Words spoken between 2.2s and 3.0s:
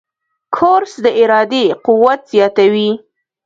زیاتوي.